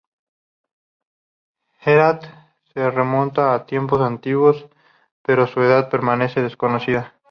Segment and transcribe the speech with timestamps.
[1.85, 2.25] Herāt
[2.71, 4.65] se remonta a tiempos antiguos,
[5.21, 7.13] pero su edad permanece desconocida.